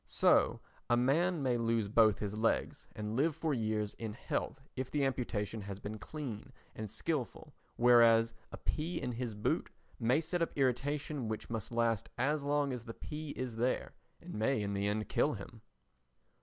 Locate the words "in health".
3.93-4.59